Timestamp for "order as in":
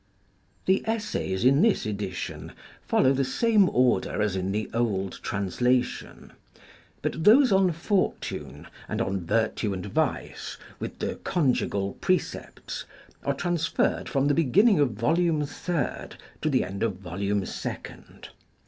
3.69-4.51